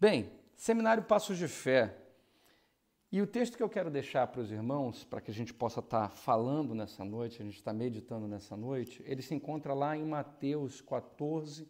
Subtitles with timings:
[0.00, 1.94] Bem, Seminário Passos de Fé.
[3.12, 5.80] E o texto que eu quero deixar para os irmãos, para que a gente possa
[5.80, 10.06] estar falando nessa noite, a gente está meditando nessa noite, ele se encontra lá em
[10.06, 11.68] Mateus 14,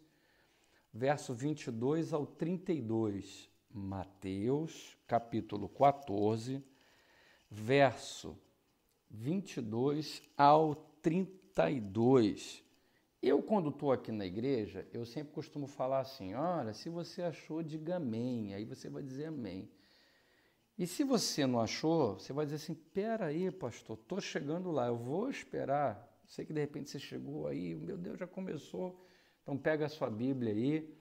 [0.94, 3.50] verso 22 ao 32.
[3.68, 6.62] Mateus, capítulo 14,
[7.50, 8.38] verso
[9.10, 12.62] 22 ao 32.
[13.22, 17.62] Eu, quando estou aqui na igreja, eu sempre costumo falar assim: olha, se você achou,
[17.62, 18.54] diga amém.
[18.54, 19.70] Aí você vai dizer amém.
[20.78, 24.86] E se você não achou, você vai dizer assim: pera aí, pastor, estou chegando lá,
[24.86, 26.08] eu vou esperar.
[26.26, 29.04] Sei que de repente você chegou aí, meu Deus, já começou.
[29.42, 30.96] Então pega a sua Bíblia aí,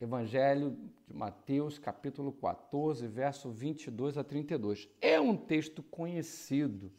[0.00, 4.88] Evangelho de Mateus, capítulo 14, verso 22 a 32.
[5.00, 6.90] É um texto conhecido,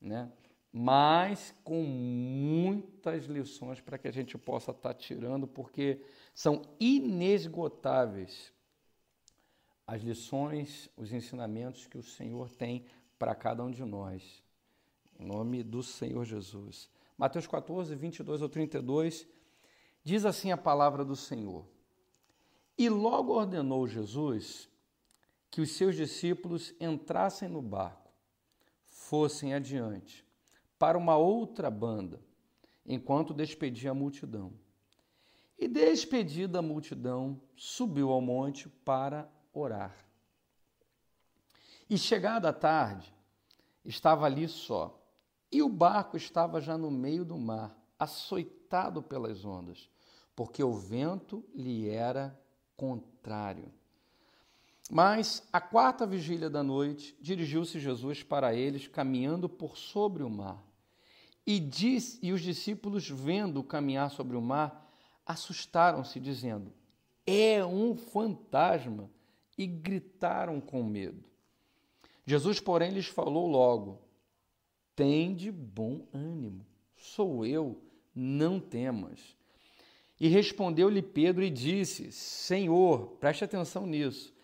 [0.00, 0.30] né?
[0.78, 6.02] Mas com muitas lições para que a gente possa estar tá tirando, porque
[6.34, 8.52] são inesgotáveis
[9.86, 12.84] as lições, os ensinamentos que o Senhor tem
[13.18, 14.44] para cada um de nós.
[15.18, 16.90] Em nome do Senhor Jesus.
[17.16, 19.26] Mateus 14, 22 ao 32,
[20.04, 21.66] diz assim a palavra do Senhor.
[22.76, 24.68] E logo ordenou Jesus
[25.50, 28.12] que os seus discípulos entrassem no barco,
[28.84, 30.25] fossem adiante
[30.78, 32.20] para uma outra banda,
[32.84, 34.52] enquanto despedia a multidão.
[35.58, 39.94] E despedida a multidão, subiu ao monte para orar.
[41.88, 43.14] E chegada a tarde,
[43.84, 45.00] estava ali só,
[45.50, 49.88] e o barco estava já no meio do mar, açoitado pelas ondas,
[50.34, 52.38] porque o vento lhe era
[52.76, 53.72] contrário.
[54.90, 60.62] Mas, à quarta vigília da noite, dirigiu-se Jesus para eles, caminhando por sobre o mar.
[61.44, 64.92] E, diz, e os discípulos, vendo caminhar sobre o mar,
[65.24, 66.72] assustaram-se, dizendo:
[67.26, 69.10] É um fantasma!
[69.58, 71.24] E gritaram com medo.
[72.26, 74.02] Jesus, porém, lhes falou logo:
[74.94, 77.80] Tende bom ânimo, sou eu,
[78.14, 79.34] não temas.
[80.20, 84.35] E respondeu-lhe Pedro e disse: Senhor, preste atenção nisso.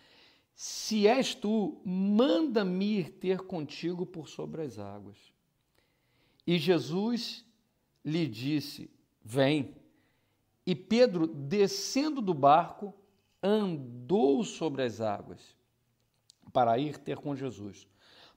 [0.55, 5.19] Se és tu, manda-me ir ter contigo por sobre as águas.
[6.47, 7.45] E Jesus
[8.05, 8.91] lhe disse:
[9.23, 9.75] Vem.
[10.67, 12.95] E Pedro, descendo do barco,
[13.43, 15.57] andou sobre as águas
[16.53, 17.89] para ir ter com Jesus.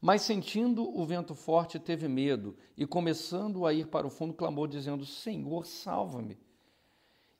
[0.02, 4.68] Mas sentindo o vento forte, teve medo e, começando a ir para o fundo, clamou,
[4.68, 6.38] dizendo: Senhor, salva-me.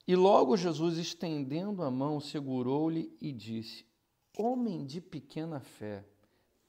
[0.08, 3.86] E logo Jesus, estendendo a mão, segurou-lhe e disse:
[4.38, 6.04] Homem de pequena fé,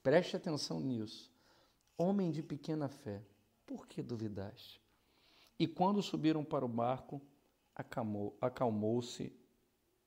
[0.03, 1.33] preste atenção nisso.
[1.99, 3.23] Homem de pequena fé,
[3.67, 4.81] por que duvidaste?
[5.59, 7.21] E quando subiram para o barco,
[8.41, 9.33] acalmou-se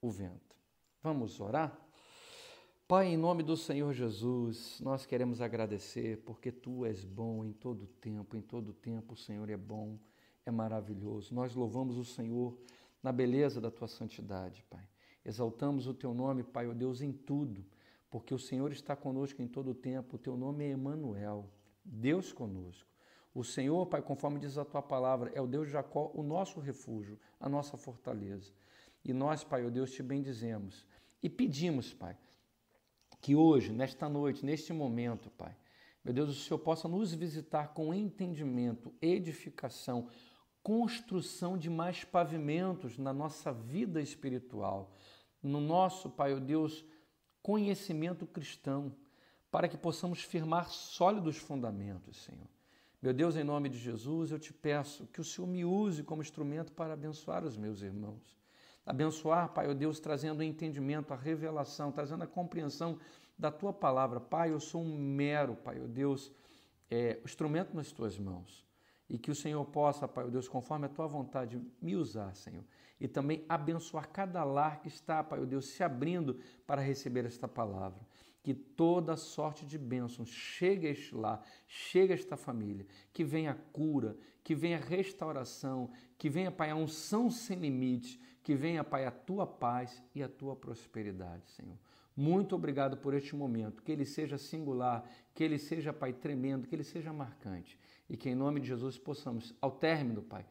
[0.02, 0.56] o vento.
[1.02, 1.78] Vamos orar?
[2.88, 7.86] Pai, em nome do Senhor Jesus, nós queremos agradecer porque tu és bom em todo
[7.86, 10.00] tempo, em todo tempo o Senhor é bom,
[10.46, 11.34] é maravilhoso.
[11.36, 12.58] Nós louvamos o Senhor
[13.04, 14.88] na beleza da tua santidade, Pai.
[15.30, 17.64] Exaltamos o teu nome, Pai, ó Deus, em tudo,
[18.10, 20.16] porque o Senhor está conosco em todo o tempo.
[20.16, 21.48] O teu nome é Emanuel,
[21.86, 22.90] Deus conosco.
[23.32, 26.60] O Senhor, Pai, conforme diz a tua palavra, é o Deus de Jacó, o nosso
[26.60, 28.52] refúgio, a nossa fortaleza.
[29.06, 30.84] E nós, Pai, ó Deus, te bendizemos
[31.22, 32.18] e pedimos, Pai,
[33.22, 35.56] que hoje, nesta noite, neste momento, Pai,
[36.04, 40.08] meu Deus, o Senhor possa nos visitar com entendimento, edificação,
[40.64, 44.92] construção de mais pavimentos na nossa vida espiritual,
[45.42, 46.86] no nosso, Pai, oh Deus,
[47.42, 48.94] conhecimento cristão,
[49.52, 52.48] para que possamos firmar sólidos fundamentos, Senhor.
[53.02, 56.22] Meu Deus, em nome de Jesus, eu te peço que o Senhor me use como
[56.22, 58.38] instrumento para abençoar os meus irmãos.
[58.86, 63.00] Abençoar, Pai, oh Deus, trazendo o entendimento, a revelação, trazendo a compreensão
[63.38, 64.20] da tua palavra.
[64.20, 66.32] Pai, eu sou um mero, Pai, oh Deus,
[66.92, 68.68] é, instrumento nas tuas mãos.
[69.10, 72.66] E que o Senhor possa, Pai, oh Deus, conforme a tua vontade, me usar, Senhor.
[73.00, 77.48] E também abençoar cada lar que está, Pai, oh Deus, se abrindo para receber esta
[77.48, 78.00] palavra.
[78.44, 82.86] Que toda sorte de bênçãos chegue a este lar, chegue a esta família.
[83.14, 88.20] Que venha cura, que venha restauração, que venha, Pai, a unção sem limite.
[88.44, 91.78] Que venha, Pai, a tua paz e a tua prosperidade, Senhor.
[92.16, 93.82] Muito obrigado por este momento.
[93.82, 97.78] Que ele seja singular, que ele seja, Pai, tremendo, que ele seja marcante
[98.10, 100.46] e que em nome de Jesus possamos, ao término, Pai,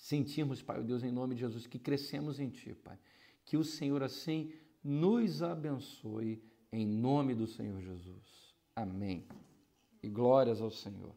[0.00, 2.98] sentirmos, Pai, o Deus, em nome de Jesus, que crescemos em Ti, Pai.
[3.44, 4.52] Que o Senhor assim
[4.82, 6.42] nos abençoe
[6.72, 8.54] em nome do Senhor Jesus.
[8.74, 9.26] Amém.
[10.02, 11.14] E glórias ao Senhor.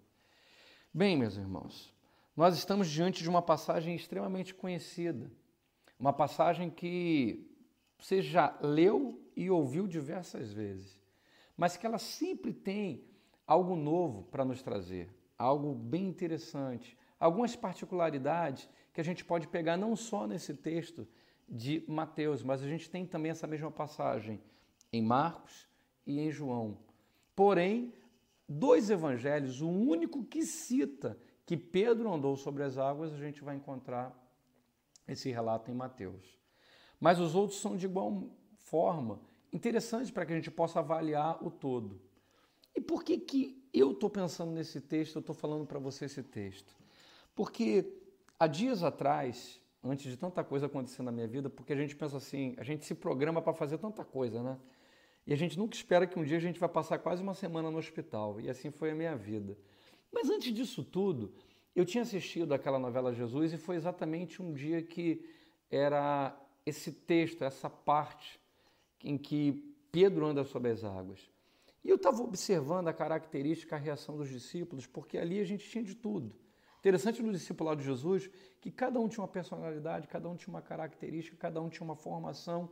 [0.94, 1.94] Bem, meus irmãos,
[2.36, 5.32] nós estamos diante de uma passagem extremamente conhecida,
[5.98, 7.50] uma passagem que
[7.98, 11.00] você já leu e ouviu diversas vezes,
[11.56, 13.06] mas que ela sempre tem
[13.48, 19.78] algo novo para nos trazer, algo bem interessante, algumas particularidades que a gente pode pegar
[19.78, 21.08] não só nesse texto
[21.48, 24.42] de Mateus, mas a gente tem também essa mesma passagem
[24.92, 25.68] em Marcos
[26.06, 26.78] e em João.
[27.36, 27.94] Porém,
[28.48, 33.56] dois evangelhos, o único que cita que Pedro andou sobre as águas, a gente vai
[33.56, 34.14] encontrar
[35.08, 36.40] esse relato em Mateus.
[37.00, 39.20] Mas os outros são de igual forma
[39.52, 42.02] interessantes para que a gente possa avaliar o todo.
[42.76, 46.24] E por que, que eu estou pensando nesse texto, eu estou falando para você esse
[46.24, 46.74] texto?
[47.36, 47.86] Porque
[48.40, 52.18] há dias atrás, antes de tanta coisa acontecer na minha vida, porque a gente pensa
[52.18, 54.58] assim, a gente se programa para fazer tanta coisa, né?
[55.26, 57.72] E a gente nunca espera que um dia a gente vai passar quase uma semana
[57.72, 58.40] no hospital.
[58.42, 59.58] E assim foi a minha vida.
[60.12, 61.34] Mas antes disso tudo,
[61.76, 65.26] eu tinha assistido aquela novela Jesus e foi exatamente um dia que
[65.72, 68.40] era esse texto, essa parte
[69.04, 71.32] em que Pedro anda sobre as águas.
[71.84, 75.84] E eu estava observando a característica, a reação dos discípulos, porque ali a gente tinha
[75.84, 76.36] de tudo.
[76.84, 80.62] Interessante no discipulado de Jesus que cada um tinha uma personalidade, cada um tinha uma
[80.62, 82.70] característica, cada um tinha uma formação,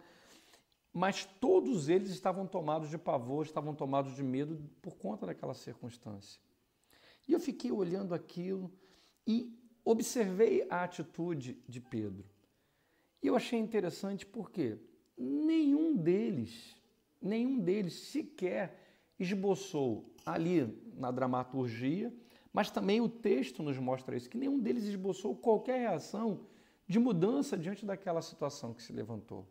[0.91, 6.41] mas todos eles estavam tomados de pavor, estavam tomados de medo por conta daquela circunstância.
[7.25, 8.69] E eu fiquei olhando aquilo
[9.25, 12.25] e observei a atitude de Pedro.
[13.23, 14.77] E eu achei interessante porque
[15.17, 16.75] nenhum deles,
[17.21, 18.77] nenhum deles sequer
[19.17, 20.67] esboçou ali
[20.97, 22.13] na dramaturgia,
[22.53, 26.47] mas também o texto nos mostra isso, que nenhum deles esboçou qualquer reação
[26.87, 29.47] de mudança diante daquela situação que se levantou.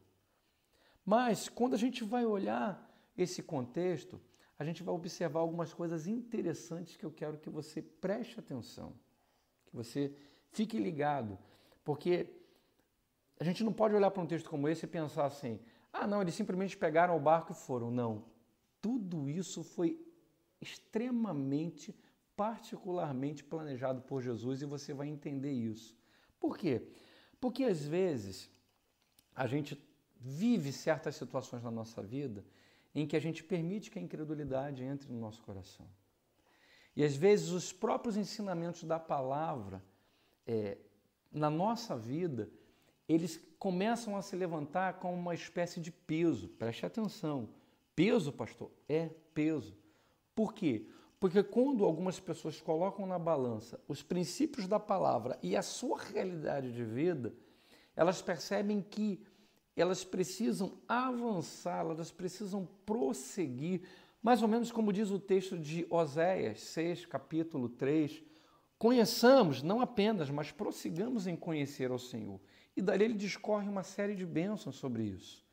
[1.05, 2.87] Mas quando a gente vai olhar
[3.17, 4.21] esse contexto,
[4.59, 8.93] a gente vai observar algumas coisas interessantes que eu quero que você preste atenção,
[9.65, 10.15] que você
[10.51, 11.39] fique ligado,
[11.83, 12.29] porque
[13.39, 15.59] a gente não pode olhar para um texto como esse e pensar assim:
[15.91, 17.91] ah, não, eles simplesmente pegaram o barco e foram.
[17.91, 18.25] Não.
[18.83, 19.99] Tudo isso foi
[20.61, 21.97] extremamente,
[22.41, 25.95] particularmente planejado por Jesus e você vai entender isso.
[26.39, 26.89] Por quê?
[27.39, 28.51] Porque às vezes
[29.37, 29.79] a gente
[30.19, 32.43] vive certas situações na nossa vida
[32.95, 35.87] em que a gente permite que a incredulidade entre no nosso coração.
[36.97, 39.85] E às vezes os próprios ensinamentos da palavra
[40.47, 40.79] é,
[41.31, 42.49] na nossa vida
[43.07, 46.49] eles começam a se levantar como uma espécie de peso.
[46.49, 47.51] Preste atenção.
[47.95, 49.77] Peso, pastor, é peso.
[50.35, 50.87] Por quê?
[51.21, 56.73] Porque quando algumas pessoas colocam na balança os princípios da palavra e a sua realidade
[56.73, 57.35] de vida,
[57.95, 59.23] elas percebem que
[59.77, 63.83] elas precisam avançar, elas precisam prosseguir,
[64.23, 68.23] mais ou menos como diz o texto de Oséias 6, capítulo 3.
[68.79, 72.41] Conheçamos, não apenas, mas prossigamos em conhecer ao Senhor.
[72.75, 75.45] E dali ele discorre uma série de bênçãos sobre isso.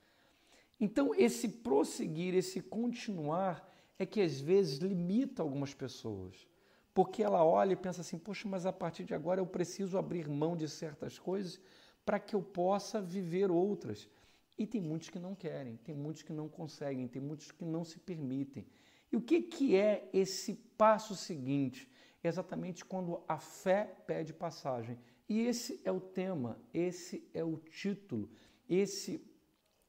[0.79, 6.47] Então, esse prosseguir, esse continuar, é que às vezes limita algumas pessoas.
[6.93, 10.27] Porque ela olha e pensa assim: poxa, mas a partir de agora eu preciso abrir
[10.27, 11.59] mão de certas coisas
[12.05, 14.09] para que eu possa viver outras.
[14.57, 17.83] E tem muitos que não querem, tem muitos que não conseguem, tem muitos que não
[17.83, 18.65] se permitem.
[19.11, 21.89] E o que, que é esse passo seguinte?
[22.23, 24.97] É exatamente quando a fé pede passagem.
[25.29, 28.29] E esse é o tema, esse é o título,
[28.67, 29.23] esse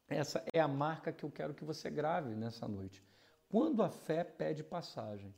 [0.09, 3.05] essa é a marca que eu quero que você grave nessa noite.
[3.49, 5.35] Quando a fé pede passagem.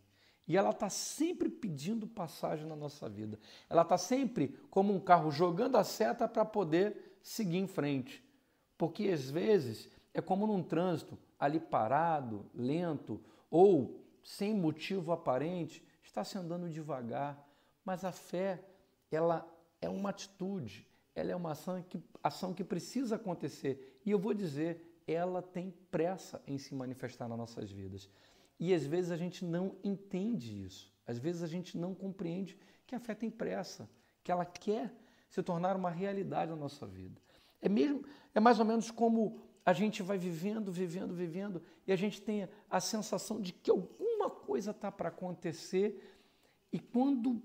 [0.46, 3.38] E ela está sempre pedindo passagem na nossa vida.
[3.68, 8.20] Ela está sempre como um carro jogando a seta para poder seguir em frente.
[8.76, 16.24] Porque às vezes é como num trânsito, ali parado, lento ou sem motivo aparente, está
[16.24, 17.48] se andando devagar.
[17.84, 18.60] Mas a fé,
[19.10, 19.48] ela
[19.80, 24.00] é uma atitude, ela é uma ação que, ação que precisa acontecer.
[24.04, 28.08] E eu vou dizer, ela tem pressa em se manifestar nas nossas vidas.
[28.58, 30.92] E às vezes a gente não entende isso.
[31.06, 33.88] Às vezes a gente não compreende que a fé tem pressa,
[34.22, 34.92] que ela quer
[35.28, 37.20] se tornar uma realidade na nossa vida.
[37.60, 41.96] É mesmo, é mais ou menos como a gente vai vivendo, vivendo, vivendo e a
[41.96, 46.18] gente tem a sensação de que alguma coisa está para acontecer
[46.72, 47.42] e quando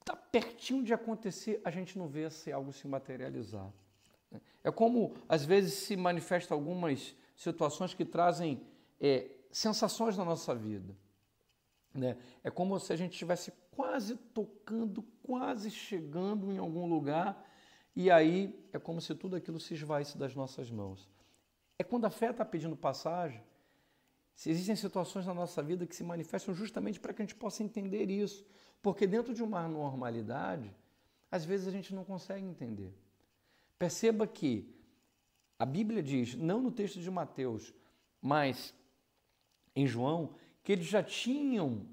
[0.00, 3.70] está pertinho de acontecer, a gente não vê esse algo se materializar.
[4.62, 8.60] É como, às vezes, se manifesta algumas situações que trazem
[9.00, 10.96] é, sensações na nossa vida.
[11.94, 12.16] Né?
[12.44, 17.44] É como se a gente estivesse quase tocando, quase chegando em algum lugar,
[17.94, 21.08] e aí é como se tudo aquilo se esvaísse das nossas mãos.
[21.78, 23.42] É quando a fé está pedindo passagem,
[24.34, 27.62] se existem situações na nossa vida que se manifestam justamente para que a gente possa
[27.62, 28.46] entender isso.
[28.80, 30.72] Porque dentro de uma normalidade,
[31.30, 32.94] às vezes a gente não consegue entender.
[33.78, 34.74] Perceba que
[35.58, 37.74] A Bíblia diz, não no texto de Mateus,
[38.20, 38.72] mas
[39.74, 41.84] em João, que eles já tinham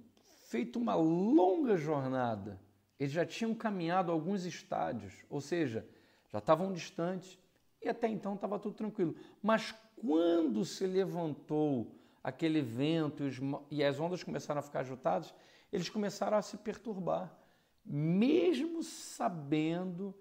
[0.50, 2.62] feito uma longa jornada,
[3.00, 5.88] eles já tinham caminhado alguns estádios, ou seja,
[6.32, 7.40] já estavam distantes
[7.82, 9.16] e até então estava tudo tranquilo.
[9.42, 13.24] Mas quando se levantou aquele vento
[13.72, 15.34] e as ondas começaram a ficar agitadas,
[15.72, 17.36] eles começaram a se perturbar,
[17.84, 20.16] mesmo sabendo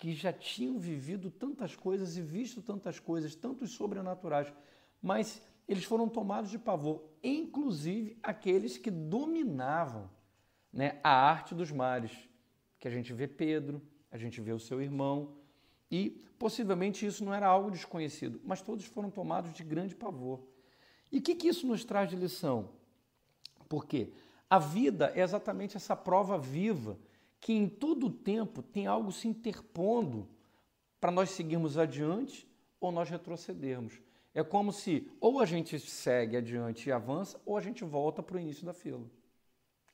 [0.00, 4.50] que já tinham vivido tantas coisas e visto tantas coisas, tantos sobrenaturais,
[5.00, 10.10] mas eles foram tomados de pavor, inclusive aqueles que dominavam
[10.72, 12.12] né, a arte dos mares,
[12.78, 15.36] que a gente vê Pedro, a gente vê o seu irmão,
[15.90, 20.40] e possivelmente isso não era algo desconhecido, mas todos foram tomados de grande pavor.
[21.12, 22.70] E o que, que isso nos traz de lição?
[23.68, 24.14] Porque
[24.48, 26.98] a vida é exatamente essa prova viva
[27.40, 30.28] que em todo o tempo tem algo se interpondo
[31.00, 32.46] para nós seguirmos adiante
[32.78, 34.00] ou nós retrocedermos.
[34.34, 38.36] É como se ou a gente segue adiante e avança ou a gente volta para
[38.36, 39.04] o início da fila.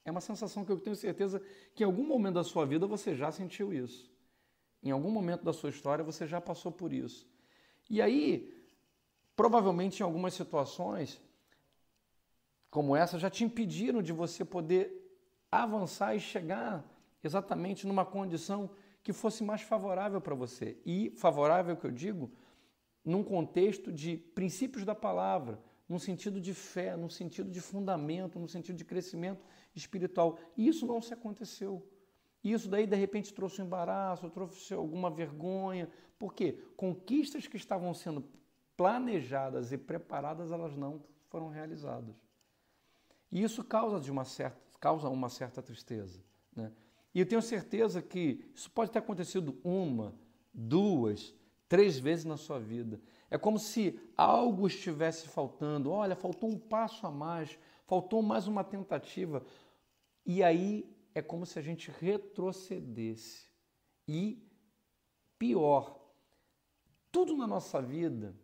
[0.04, 1.40] É uma sensação que eu tenho certeza
[1.74, 4.10] que em algum momento da sua vida você já sentiu isso.
[4.82, 7.26] Em algum momento da sua história você já passou por isso.
[7.88, 8.52] E aí,
[9.34, 11.20] provavelmente em algumas situações
[12.70, 14.92] como essa já te impediram de você poder
[15.50, 16.84] avançar e chegar
[17.26, 18.70] exatamente numa condição
[19.02, 20.78] que fosse mais favorável para você.
[20.84, 22.30] E favorável que eu digo,
[23.04, 28.48] num contexto de princípios da palavra, num sentido de fé, num sentido de fundamento, num
[28.48, 30.38] sentido de crescimento espiritual.
[30.56, 31.86] E isso não se aconteceu.
[32.42, 35.88] E isso daí, de repente, trouxe um embaraço, trouxe alguma vergonha.
[36.18, 36.60] Por quê?
[36.76, 38.24] Conquistas que estavam sendo
[38.76, 42.14] planejadas e preparadas, elas não foram realizadas.
[43.30, 46.22] E isso causa, de uma certa, causa uma certa tristeza.
[46.54, 46.72] Né?
[47.16, 50.14] E eu tenho certeza que isso pode ter acontecido uma,
[50.52, 51.34] duas,
[51.66, 53.00] três vezes na sua vida.
[53.30, 55.90] É como se algo estivesse faltando.
[55.90, 59.42] Olha, faltou um passo a mais, faltou mais uma tentativa.
[60.26, 63.48] E aí é como se a gente retrocedesse.
[64.06, 64.46] E
[65.38, 65.98] pior,
[67.10, 68.36] tudo na nossa vida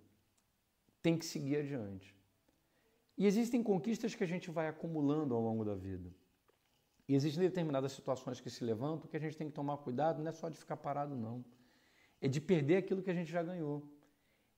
[1.03, 2.17] tem que seguir adiante.
[3.19, 6.11] E existem conquistas que a gente vai acumulando ao longo da vida.
[7.13, 10.31] E existem determinadas situações que se levantam que a gente tem que tomar cuidado, não
[10.31, 11.45] é só de ficar parado, não.
[12.23, 13.87] É de perder aquilo que a gente já ganhou.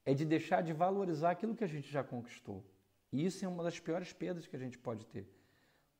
[0.06, 2.64] É de deixar de valorizar aquilo que a gente já conquistou.
[3.10, 5.28] E isso é uma das piores perdas que a gente pode ter.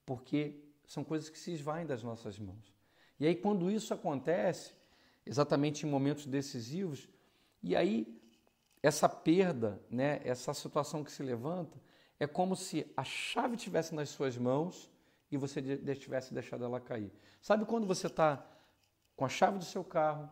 [0.07, 2.73] Porque são coisas que se esvaem das nossas mãos.
[3.19, 4.75] E aí, quando isso acontece,
[5.27, 7.09] exatamente em momentos decisivos,
[7.61, 8.17] e aí
[8.81, 11.77] essa perda, né, essa situação que se levanta,
[12.21, 14.94] é como se a chave tivesse nas suas mãos
[15.35, 15.61] e você
[15.97, 17.13] tivesse deixado ela cair.
[17.43, 18.47] Sabe quando você está
[19.17, 20.31] com a chave do seu carro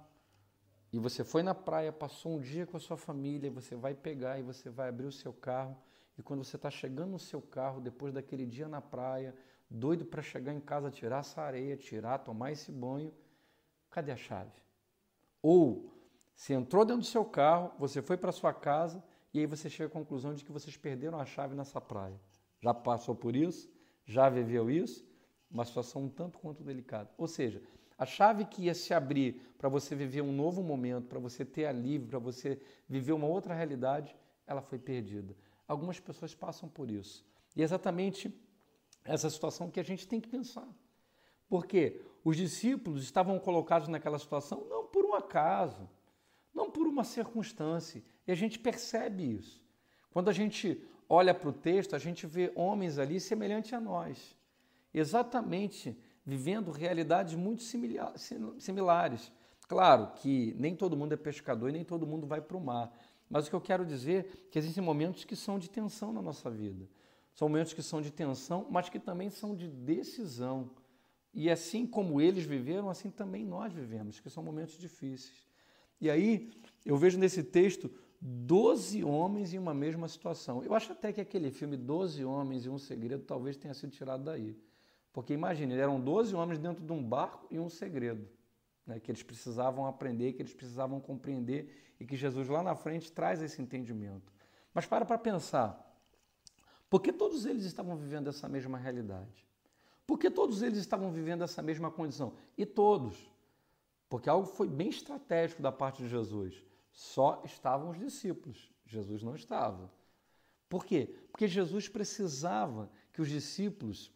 [0.92, 4.38] e você foi na praia, passou um dia com a sua família, você vai pegar
[4.38, 5.76] e você vai abrir o seu carro
[6.16, 9.34] e quando você está chegando no seu carro, depois daquele dia na praia,
[9.68, 13.12] doido para chegar em casa, tirar essa areia, tirar, tomar esse banho,
[13.90, 14.52] cadê a chave?
[15.42, 15.92] Ou
[16.32, 19.02] você entrou dentro do seu carro, você foi para sua casa
[19.34, 22.20] e aí você chega à conclusão de que vocês perderam a chave nessa praia.
[22.60, 23.68] Já passou por isso?
[24.04, 25.06] Já viveu isso,
[25.50, 27.10] uma situação um tanto quanto delicada.
[27.16, 27.62] Ou seja,
[27.96, 31.66] a chave que ia se abrir para você viver um novo momento, para você ter
[31.66, 34.16] alívio, para você viver uma outra realidade,
[34.46, 35.36] ela foi perdida.
[35.68, 37.24] Algumas pessoas passam por isso.
[37.54, 38.34] E é exatamente
[39.04, 40.66] essa situação que a gente tem que pensar.
[41.48, 45.88] Porque os discípulos estavam colocados naquela situação não por um acaso,
[46.54, 48.02] não por uma circunstância.
[48.26, 49.62] E a gente percebe isso.
[50.10, 50.82] Quando a gente
[51.14, 54.34] olha para o texto, a gente vê homens ali semelhantes a nós,
[54.94, 59.30] exatamente vivendo realidades muito similares.
[59.68, 62.90] Claro que nem todo mundo é pescador e nem todo mundo vai para o mar,
[63.28, 66.22] mas o que eu quero dizer é que existem momentos que são de tensão na
[66.22, 66.88] nossa vida.
[67.34, 70.70] São momentos que são de tensão, mas que também são de decisão.
[71.34, 75.46] E assim como eles viveram, assim também nós vivemos, que são momentos difíceis.
[76.00, 76.50] E aí
[76.86, 77.90] eu vejo nesse texto
[78.24, 80.62] 12 homens em uma mesma situação.
[80.62, 84.22] Eu acho até que aquele filme 12 Homens e um Segredo talvez tenha sido tirado
[84.22, 84.56] daí.
[85.12, 88.26] Porque imagine, eram 12 homens dentro de um barco e um segredo.
[88.86, 93.12] Né, que eles precisavam aprender, que eles precisavam compreender e que Jesus lá na frente
[93.12, 94.32] traz esse entendimento.
[94.72, 96.00] Mas para para pensar,
[96.88, 99.46] por que todos eles estavam vivendo essa mesma realidade?
[100.06, 102.34] Por que todos eles estavam vivendo essa mesma condição?
[102.56, 103.30] E todos.
[104.08, 106.64] Porque algo foi bem estratégico da parte de Jesus.
[106.92, 109.90] Só estavam os discípulos, Jesus não estava.
[110.68, 111.14] Por quê?
[111.30, 114.12] Porque Jesus precisava que os discípulos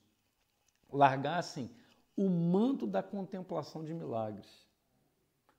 [0.92, 1.70] largassem
[2.16, 4.66] o manto da contemplação de milagres,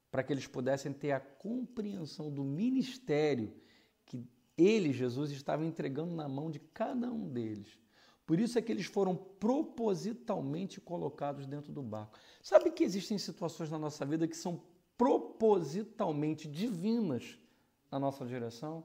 [0.09, 3.53] para que eles pudessem ter a compreensão do ministério
[4.05, 7.79] que ele, Jesus, estava entregando na mão de cada um deles.
[8.25, 12.17] Por isso é que eles foram propositalmente colocados dentro do barco.
[12.41, 14.61] Sabe que existem situações na nossa vida que são
[14.97, 17.37] propositalmente divinas
[17.91, 18.83] na nossa direção?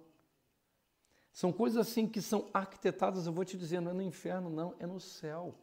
[1.33, 4.75] São coisas assim que são arquitetadas, eu vou te dizer, não é no inferno, não,
[4.78, 5.54] é no céu.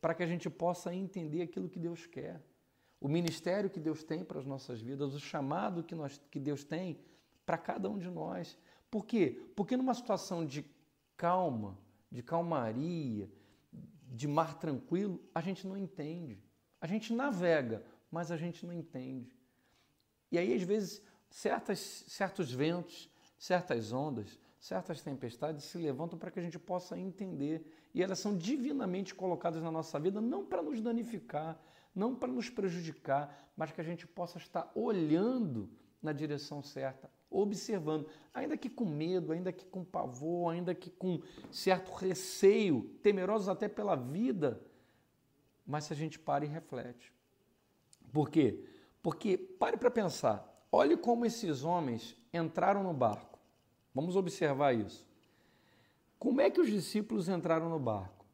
[0.00, 2.42] Para que a gente possa entender aquilo que Deus quer.
[2.98, 6.64] O ministério que Deus tem para as nossas vidas, o chamado que, nós, que Deus
[6.64, 6.98] tem
[7.44, 8.56] para cada um de nós.
[8.90, 9.42] Por quê?
[9.54, 10.64] Porque numa situação de
[11.16, 11.78] calma,
[12.10, 13.30] de calmaria,
[14.08, 16.42] de mar tranquilo, a gente não entende.
[16.80, 19.36] A gente navega, mas a gente não entende.
[20.32, 26.40] E aí, às vezes, certas, certos ventos, certas ondas, certas tempestades se levantam para que
[26.40, 27.66] a gente possa entender.
[27.92, 31.60] E elas são divinamente colocadas na nossa vida, não para nos danificar,
[31.94, 35.68] não para nos prejudicar, mas que a gente possa estar olhando
[36.00, 41.20] na direção certa, observando, ainda que com medo, ainda que com pavor, ainda que com
[41.50, 44.60] certo receio, temerosos até pela vida,
[45.66, 47.12] mas se a gente para e reflete.
[48.12, 48.64] Por quê?
[49.02, 53.38] Porque pare para pensar, olhe como esses homens entraram no barco.
[53.94, 55.06] Vamos observar isso.
[56.18, 58.24] Como é que os discípulos entraram no barco?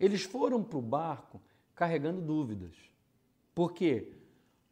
[0.00, 1.40] Eles foram para o barco
[1.74, 2.74] carregando dúvidas.
[3.54, 4.12] Por quê?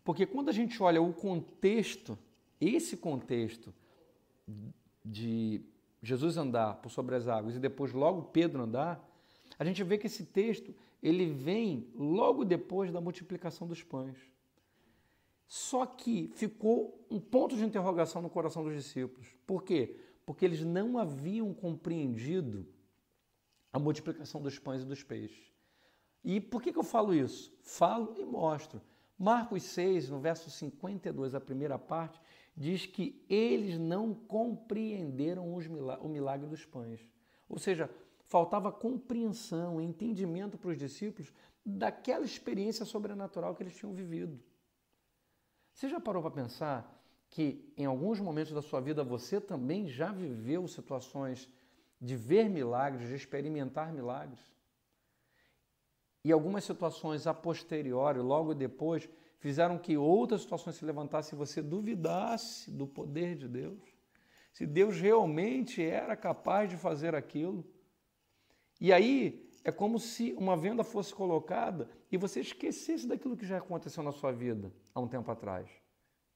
[0.03, 2.19] Porque quando a gente olha o contexto,
[2.61, 3.73] esse contexto
[5.05, 5.61] de
[6.03, 9.09] Jesus andar por sobre as águas e depois logo Pedro andar,
[9.59, 14.17] a gente vê que esse texto ele vem logo depois da multiplicação dos pães.
[15.55, 19.29] Só que ficou um ponto de interrogação no coração dos discípulos.
[19.47, 19.97] Por quê?
[20.25, 22.67] porque eles não haviam compreendido
[23.73, 25.53] a multiplicação dos pães e dos peixes.
[26.25, 27.53] E por que, que eu falo isso?
[27.63, 28.81] Falo e mostro.
[29.19, 32.21] Marcos 6, no verso 52, a primeira parte,
[32.57, 37.01] diz que eles não compreenderam o milagre dos pães.
[37.49, 37.91] Ou seja,
[38.25, 41.33] faltava compreensão, entendimento para os discípulos
[41.65, 44.39] daquela experiência sobrenatural que eles tinham vivido.
[45.73, 50.13] Você já parou para pensar que em alguns momentos da sua vida você também já
[50.13, 51.49] viveu situações
[52.01, 54.41] de ver milagres, de experimentar milagres.
[56.25, 59.09] E algumas situações a posteriori, logo depois,
[59.39, 63.81] fizeram que outras situações se levantassem e você duvidasse do poder de Deus.
[64.53, 67.65] Se Deus realmente era capaz de fazer aquilo.
[68.81, 73.59] E aí é como se uma venda fosse colocada e você esquecesse daquilo que já
[73.59, 75.71] aconteceu na sua vida há um tempo atrás.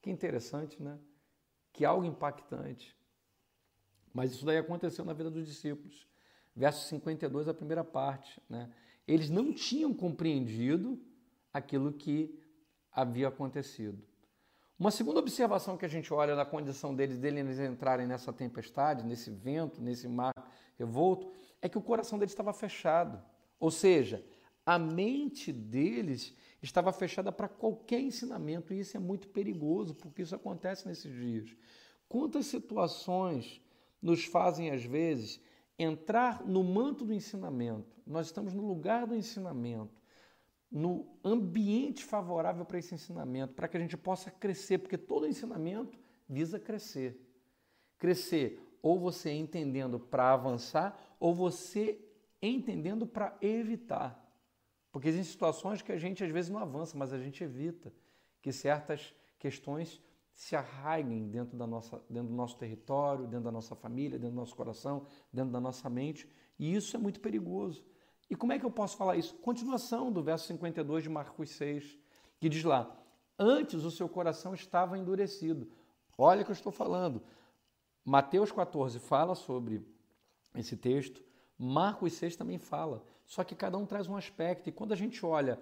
[0.01, 0.99] Que interessante, né?
[1.73, 2.97] Que algo impactante.
[4.13, 6.07] Mas isso daí aconteceu na vida dos discípulos.
[6.55, 8.41] Verso 52, a primeira parte.
[8.49, 8.73] Né?
[9.07, 10.99] Eles não tinham compreendido
[11.53, 12.39] aquilo que
[12.93, 14.03] havia acontecido.
[14.79, 19.31] Uma segunda observação que a gente olha na condição deles, deles entrarem nessa tempestade, nesse
[19.31, 20.35] vento, nesse mar
[20.79, 23.23] revolto, é que o coração deles estava fechado.
[23.59, 24.25] Ou seja,
[24.65, 30.35] a mente deles estava fechada para qualquer ensinamento, e isso é muito perigoso, porque isso
[30.35, 31.57] acontece nesses dias.
[32.09, 33.61] Quantas situações
[34.03, 35.41] nos fazem, às vezes,
[35.79, 37.97] entrar no manto do ensinamento?
[38.07, 40.01] Nós estamos no lugar do ensinamento,
[40.71, 45.99] no ambiente favorável para esse ensinamento, para que a gente possa crescer, porque todo ensinamento
[46.29, 47.21] visa crescer.
[47.99, 51.99] Crescer, ou você entendendo para avançar, ou você
[52.41, 54.23] entendendo para evitar.
[54.93, 57.93] Porque existem situações que a gente às vezes não avança, mas a gente evita
[58.41, 60.01] que certas questões
[60.33, 64.41] se arraiguem dentro, da nossa, dentro do nosso território, dentro da nossa família, dentro do
[64.41, 66.29] nosso coração, dentro da nossa mente.
[66.59, 67.85] E isso é muito perigoso.
[68.29, 69.35] E como é que eu posso falar isso?
[69.37, 71.99] Continuação do verso 52 de Marcos 6,
[72.39, 72.95] que diz lá:
[73.39, 75.71] Antes o seu coração estava endurecido.
[76.19, 77.23] Olha o que eu estou falando.
[78.05, 79.85] Mateus 14 fala sobre
[80.61, 81.23] esse texto,
[81.59, 83.05] Marcos 6 também fala.
[83.25, 85.59] Só que cada um traz um aspecto, e quando a gente olha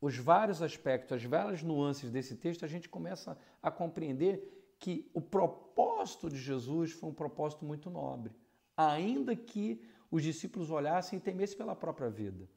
[0.00, 5.20] os vários aspectos, as várias nuances desse texto, a gente começa a compreender que o
[5.20, 8.34] propósito de Jesus foi um propósito muito nobre,
[8.76, 9.80] ainda que
[10.10, 12.48] os discípulos olhassem e temessem pela própria vida,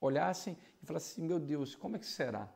[0.00, 2.48] olhassem e falassem meu Deus, como é que será?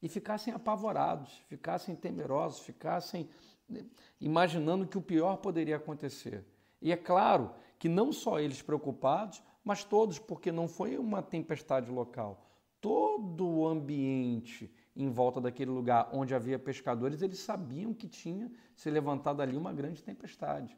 [0.00, 3.28] E ficassem apavorados, ficassem temerosos, ficassem
[3.68, 3.84] né,
[4.20, 6.44] imaginando que o pior poderia acontecer.
[6.80, 11.90] E é claro que não só eles preocupados, mas todos, porque não foi uma tempestade
[11.90, 12.42] local.
[12.80, 18.88] Todo o ambiente em volta daquele lugar onde havia pescadores, eles sabiam que tinha se
[18.88, 20.74] levantado ali uma grande tempestade.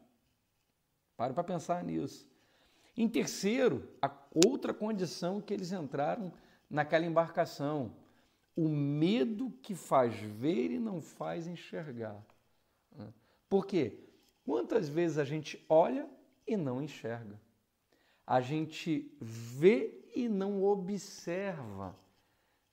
[1.16, 2.28] Pare para pensar nisso.
[2.96, 4.10] Em terceiro, a
[4.44, 6.32] outra condição que eles entraram
[6.68, 7.94] naquela embarcação,
[8.56, 12.20] o medo que faz ver e não faz enxergar.
[13.48, 13.96] Por quê?
[14.44, 16.15] Quantas vezes a gente olha
[16.46, 17.40] e não enxerga?
[18.26, 21.96] A gente vê e não observa.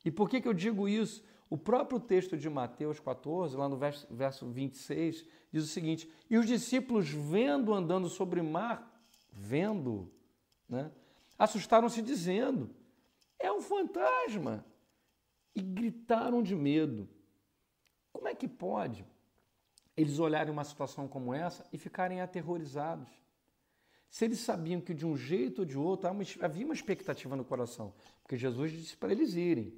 [0.04, 1.22] E por que, que eu digo isso?
[1.48, 6.36] O próprio texto de Mateus 14, lá no verso, verso 26, diz o seguinte: E
[6.36, 8.90] os discípulos, vendo andando sobre o mar,
[9.30, 10.10] vendo,
[10.68, 10.90] né,
[11.38, 12.70] assustaram-se, dizendo:
[13.38, 14.64] É um fantasma!
[15.54, 17.08] E gritaram de medo.
[18.12, 19.06] Como é que pode
[19.96, 23.23] eles olharem uma situação como essa e ficarem aterrorizados?
[24.14, 26.08] Se eles sabiam que de um jeito ou de outro
[26.40, 29.74] havia uma expectativa no coração, porque Jesus disse para eles irem.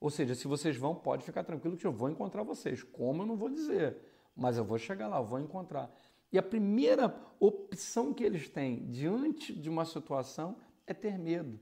[0.00, 2.84] Ou seja, se vocês vão, pode ficar tranquilo que eu vou encontrar vocês.
[2.84, 3.96] Como eu não vou dizer,
[4.36, 5.92] mas eu vou chegar lá, eu vou encontrar.
[6.30, 11.58] E a primeira opção que eles têm diante de uma situação é ter medo.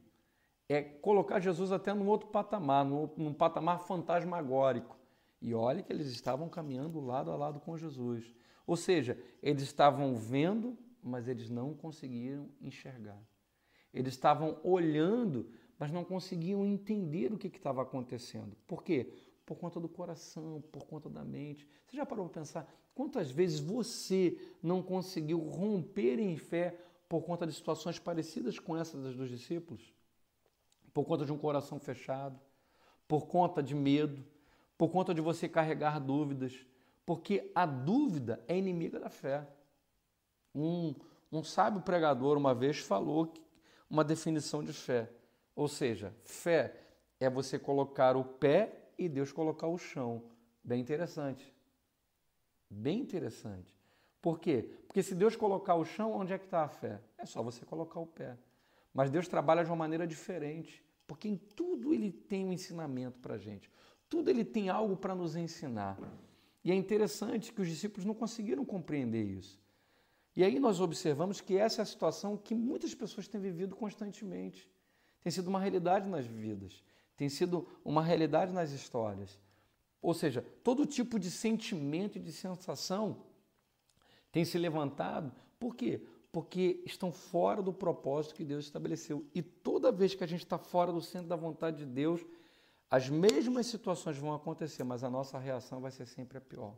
[0.69, 4.99] É colocar Jesus até num outro patamar, num, num patamar fantasmagórico.
[5.41, 8.35] E olhe que eles estavam caminhando lado a lado com Jesus.
[8.67, 13.21] Ou seja, eles estavam vendo, mas eles não conseguiram enxergar.
[13.93, 18.57] Eles estavam olhando, mas não conseguiam entender o que estava acontecendo.
[18.67, 19.13] Por quê?
[19.47, 21.67] Por conta do coração, por conta da mente.
[21.87, 27.47] Você já parou para pensar quantas vezes você não conseguiu romper em fé por conta
[27.47, 29.95] de situações parecidas com essas dos discípulos?
[30.93, 32.39] Por conta de um coração fechado,
[33.07, 34.23] por conta de medo,
[34.77, 36.55] por conta de você carregar dúvidas,
[37.07, 39.47] porque a dúvida é inimiga da fé.
[40.55, 40.95] Um,
[41.31, 43.33] um sábio pregador uma vez falou
[43.89, 45.11] uma definição de fé.
[45.55, 46.75] Ou seja, fé
[47.19, 50.23] é você colocar o pé e Deus colocar o chão.
[50.63, 51.53] Bem interessante.
[52.71, 53.75] Bem interessante.
[54.21, 54.69] Por quê?
[54.87, 57.01] Porque se Deus colocar o chão, onde é que está a fé?
[57.17, 58.37] É só você colocar o pé.
[58.93, 63.35] Mas Deus trabalha de uma maneira diferente, porque em tudo ele tem um ensinamento para
[63.35, 63.71] a gente.
[64.09, 65.99] Tudo ele tem algo para nos ensinar.
[66.65, 69.61] E é interessante que os discípulos não conseguiram compreender isso.
[70.39, 74.71] E aí nós observamos que essa é a situação que muitas pessoas têm vivido constantemente.
[75.21, 76.81] Tem sido uma realidade nas vidas,
[77.17, 79.37] tem sido uma realidade nas histórias.
[80.01, 83.25] Ou seja, todo tipo de sentimento e de sensação
[84.31, 85.33] tem se levantado.
[85.59, 86.07] Por quê?
[86.31, 89.27] Porque estão fora do propósito que Deus estabeleceu.
[89.35, 92.25] E toda vez que a gente está fora do centro da vontade de Deus,
[92.89, 96.77] as mesmas situações vão acontecer, mas a nossa reação vai ser sempre a pior.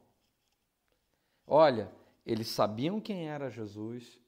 [1.47, 1.93] Olha,
[2.25, 4.21] eles sabiam quem era Jesus,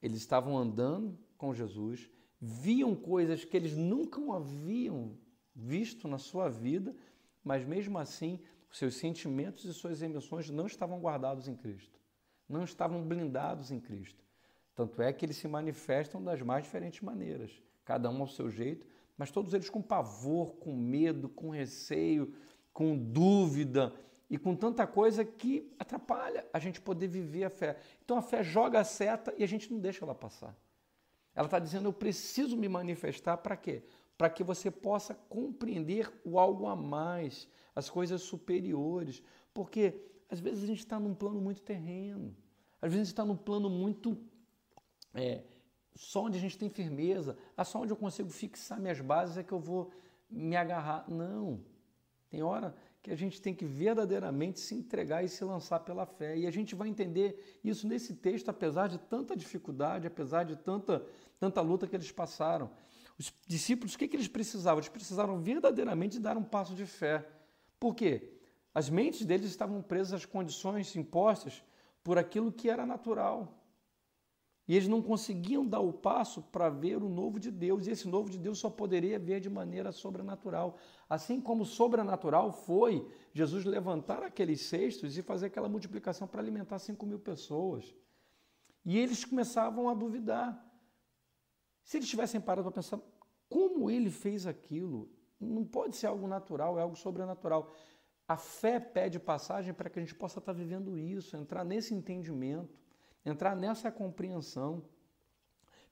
[0.00, 5.16] eles estavam andando com Jesus, viam coisas que eles nunca haviam
[5.54, 6.94] visto na sua vida,
[7.44, 12.00] mas mesmo assim, seus sentimentos e suas emoções não estavam guardados em Cristo,
[12.48, 14.24] não estavam blindados em Cristo.
[14.74, 18.86] Tanto é que eles se manifestam das mais diferentes maneiras, cada um ao seu jeito,
[19.16, 22.34] mas todos eles com pavor, com medo, com receio,
[22.72, 23.94] com dúvida
[24.32, 27.76] e com tanta coisa que atrapalha a gente poder viver a fé.
[28.02, 30.56] Então a fé joga a seta e a gente não deixa ela passar.
[31.34, 33.82] Ela está dizendo: eu preciso me manifestar para quê?
[34.16, 39.22] Para que você possa compreender o algo a mais, as coisas superiores.
[39.52, 42.34] Porque às vezes a gente está num plano muito terreno,
[42.80, 44.16] às vezes a gente está num plano muito
[45.12, 45.42] é,
[45.94, 49.42] só onde a gente tem firmeza, ah, só onde eu consigo fixar minhas bases é
[49.42, 49.90] que eu vou
[50.30, 51.04] me agarrar.
[51.06, 51.60] Não.
[52.30, 56.38] Tem hora que a gente tem que verdadeiramente se entregar e se lançar pela fé.
[56.38, 61.04] E a gente vai entender isso nesse texto, apesar de tanta dificuldade, apesar de tanta,
[61.38, 62.70] tanta luta que eles passaram.
[63.18, 64.78] Os discípulos, o que, que eles precisavam?
[64.78, 67.28] Eles precisaram verdadeiramente dar um passo de fé.
[67.80, 68.38] Por quê?
[68.72, 71.62] As mentes deles estavam presas às condições impostas
[72.04, 73.61] por aquilo que era natural.
[74.72, 78.08] E eles não conseguiam dar o passo para ver o novo de Deus, e esse
[78.08, 80.78] novo de Deus só poderia ver de maneira sobrenatural.
[81.10, 87.04] Assim como sobrenatural foi Jesus levantar aqueles cestos e fazer aquela multiplicação para alimentar 5
[87.04, 87.94] mil pessoas.
[88.82, 90.66] E eles começavam a duvidar.
[91.84, 92.98] Se eles tivessem parado para pensar,
[93.50, 95.10] como ele fez aquilo?
[95.38, 97.74] Não pode ser algo natural, é algo sobrenatural.
[98.26, 102.81] A fé pede passagem para que a gente possa estar vivendo isso, entrar nesse entendimento
[103.24, 104.82] entrar nessa compreensão.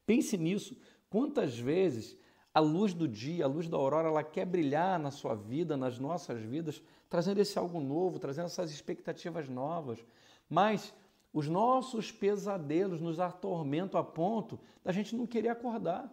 [0.05, 0.77] Pense nisso.
[1.09, 2.17] Quantas vezes
[2.53, 5.99] a luz do dia, a luz da aurora, ela quer brilhar na sua vida, nas
[5.99, 10.05] nossas vidas, trazendo esse algo novo, trazendo essas expectativas novas.
[10.49, 10.93] Mas
[11.33, 16.13] os nossos pesadelos nos atormentam a ponto da gente não querer acordar,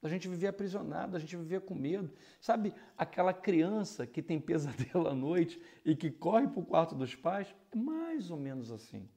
[0.00, 2.10] da gente viver aprisionado, da gente viver com medo.
[2.40, 7.14] Sabe aquela criança que tem pesadelo à noite e que corre para o quarto dos
[7.14, 7.54] pais?
[7.72, 9.08] É mais ou menos assim.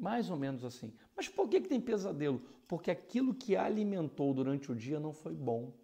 [0.00, 0.90] Mais ou menos assim.
[1.14, 2.40] Mas por que, que tem pesadelo?
[2.66, 5.74] Porque aquilo que alimentou durante o dia não foi bom.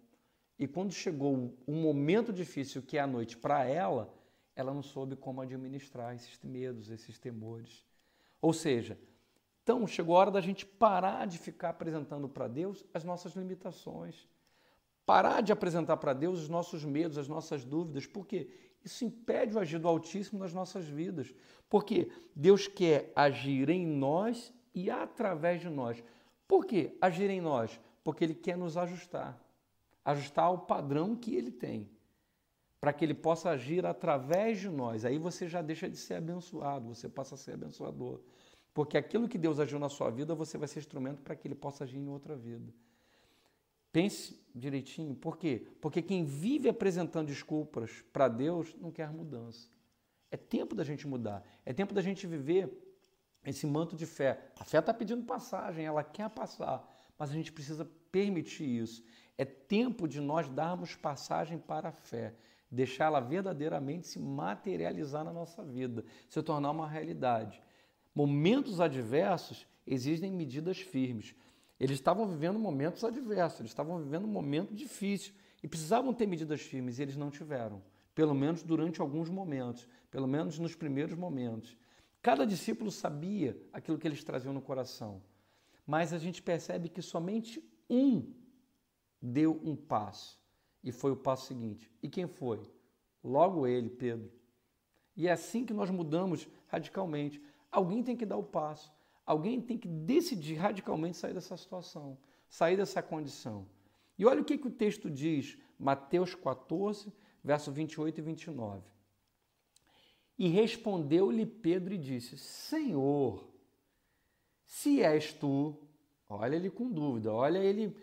[0.57, 4.11] E quando chegou um momento difícil, que é a noite, para ela,
[4.55, 7.85] ela não soube como administrar esses medos, esses temores.
[8.41, 8.97] Ou seja,
[9.67, 14.25] Então, chegou a hora da gente parar de ficar apresentando para Deus as nossas limitações.
[15.05, 18.49] Parar de apresentar para Deus os nossos medos, as nossas dúvidas, porque
[18.87, 21.33] isso impede o agir do Altíssimo nas nossas vidas.
[21.69, 26.03] Porque Deus quer agir em nós e através de nós.
[26.47, 27.79] Por que agir em nós?
[28.03, 29.41] Porque Ele quer nos ajustar
[30.03, 31.89] ajustar ao padrão que Ele tem
[32.79, 35.03] para que ele possa agir através de nós.
[35.03, 38.21] Aí você já deixa de ser abençoado, você passa a ser abençoador.
[38.73, 41.55] Porque aquilo que Deus agiu na sua vida, você vai ser instrumento para que ele
[41.55, 42.71] possa agir em outra vida.
[43.97, 45.65] Pense direitinho, por quê?
[45.81, 49.71] Porque quem vive apresentando desculpas para Deus não quer mudança.
[50.29, 52.69] É tempo da gente mudar, é tempo da gente viver
[53.43, 54.51] esse manto de fé.
[54.59, 59.03] A fé está pedindo passagem, ela quer passar, mas a gente precisa permitir isso.
[59.35, 62.35] É tempo de nós darmos passagem para a fé
[62.69, 67.63] deixá-la verdadeiramente se materializar na nossa vida, se tornar uma realidade.
[68.13, 71.33] Momentos adversos exigem medidas firmes.
[71.79, 76.61] Eles estavam vivendo momentos adversos, eles estavam vivendo um momento difícil e precisavam ter medidas
[76.61, 77.81] firmes e eles não tiveram,
[78.15, 81.77] pelo menos durante alguns momentos, pelo menos nos primeiros momentos.
[82.21, 85.21] Cada discípulo sabia aquilo que eles traziam no coração,
[85.85, 88.33] mas a gente percebe que somente um
[89.21, 90.39] deu um passo.
[90.83, 91.91] E foi o passo seguinte.
[92.01, 92.61] E quem foi?
[93.23, 94.31] Logo ele, Pedro.
[95.15, 97.41] E é assim que nós mudamos radicalmente.
[97.71, 98.93] Alguém tem que dar o passo.
[99.27, 103.67] Alguém tem que decidir radicalmente sair dessa situação, sair dessa condição.
[104.17, 107.11] E olha o que, que o texto diz, Mateus 14,
[107.43, 108.81] verso 28 e 29.
[110.39, 113.45] E respondeu-lhe Pedro e disse: Senhor,
[114.65, 115.77] se és tu,
[116.29, 117.93] olha ele com dúvida, olha ele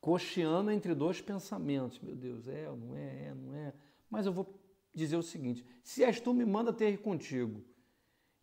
[0.00, 2.00] cocheando entre dois pensamentos.
[2.00, 3.72] Meu Deus, é, não é, é, não é.
[4.10, 4.60] Mas eu vou
[4.92, 7.64] dizer o seguinte: se és tu, me manda ter contigo.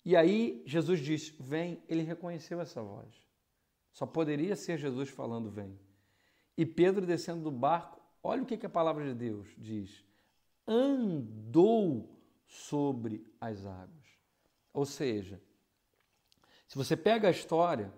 [0.03, 1.81] E aí Jesus disse: Vem.
[1.87, 3.09] Ele reconheceu essa voz.
[3.91, 5.79] Só poderia ser Jesus falando: Vem.
[6.57, 10.03] E Pedro descendo do barco, olha o que, que a palavra de Deus diz:
[10.67, 14.05] andou sobre as águas.
[14.73, 15.41] Ou seja,
[16.67, 17.93] se você pega a história,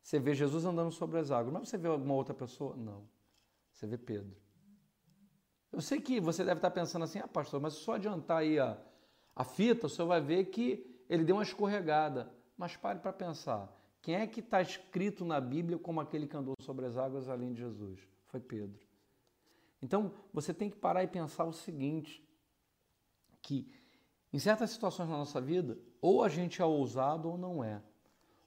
[0.00, 2.76] você vê Jesus andando sobre as águas, mas você vê alguma outra pessoa?
[2.76, 3.08] Não.
[3.72, 4.36] Você vê Pedro.
[5.72, 8.58] Eu sei que você deve estar pensando assim, ah, pastor, mas se só adiantar aí
[8.58, 8.80] a,
[9.34, 12.32] a fita, o senhor vai ver que ele deu uma escorregada.
[12.56, 13.72] Mas pare para pensar.
[14.00, 17.52] Quem é que está escrito na Bíblia como aquele que andou sobre as águas além
[17.52, 18.00] de Jesus?
[18.26, 18.78] Foi Pedro.
[19.80, 22.22] Então, você tem que parar e pensar o seguinte,
[23.42, 23.70] que
[24.32, 27.80] em certas situações na nossa vida, ou a gente é ousado ou não é.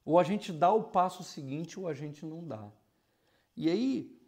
[0.04, 2.72] Ou a gente dá o passo seguinte ou a gente não dá.
[3.56, 4.20] E aí,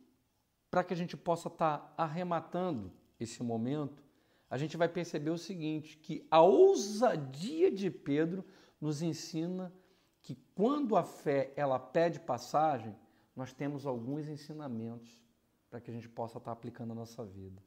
[0.71, 4.03] para que a gente possa estar tá arrematando esse momento,
[4.49, 8.43] a gente vai perceber o seguinte, que a ousadia de Pedro
[8.81, 9.71] nos ensina
[10.21, 12.95] que quando a fé ela pede passagem,
[13.35, 15.23] nós temos alguns ensinamentos
[15.69, 17.61] para que a gente possa estar aplicando na nossa vida.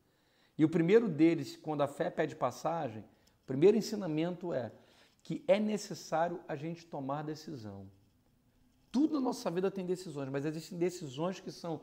[0.58, 4.72] E o primeiro deles, quando a fé pede passagem, o primeiro ensinamento é
[5.22, 7.88] que é necessário a gente tomar decisão.
[8.90, 11.80] Tudo na nossa vida tem decisões, mas existem decisões que são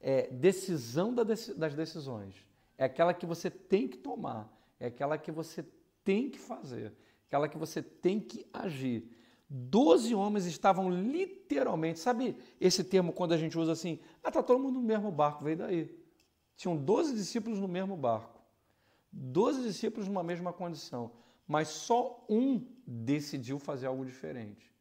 [0.00, 2.47] é, decisão das decisões.
[2.78, 5.66] É aquela que você tem que tomar, é aquela que você
[6.04, 6.94] tem que fazer,
[7.26, 9.10] aquela que você tem que agir.
[9.50, 13.98] Doze homens estavam literalmente, sabe esse termo quando a gente usa assim?
[14.22, 15.98] Ah, está todo mundo no mesmo barco, veio daí.
[16.54, 18.40] Tinham doze discípulos no mesmo barco,
[19.10, 21.12] doze discípulos numa mesma condição,
[21.46, 24.72] mas só um decidiu fazer algo diferente.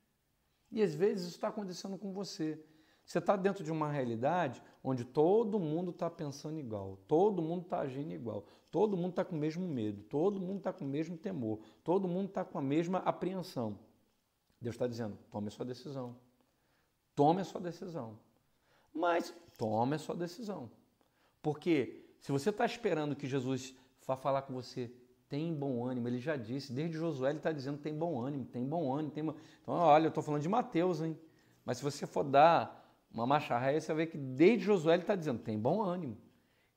[0.72, 2.62] E às vezes isso está acontecendo com você.
[3.06, 7.80] Você está dentro de uma realidade onde todo mundo está pensando igual, todo mundo está
[7.80, 11.18] agindo igual, todo mundo está com o mesmo medo, todo mundo está com o mesmo
[11.18, 13.78] temor, todo mundo está com a mesma apreensão.
[14.62, 16.16] Deus está dizendo: tome a sua decisão.
[17.16, 18.18] Tome a sua decisão.
[18.94, 20.70] Mas tome a sua decisão.
[21.42, 24.92] Porque se você está esperando que Jesus vá falar com você
[25.30, 26.08] tem bom ânimo.
[26.08, 29.12] Ele já disse, desde Josué ele está dizendo tem bom ânimo, tem bom ânimo.
[29.12, 29.36] Tem bom...
[29.62, 31.18] Então, olha, eu estou falando de Mateus, hein?
[31.66, 32.77] Mas se você for dar
[33.12, 36.18] uma marcha ré, você ver que desde Josué ele está dizendo tem bom ânimo.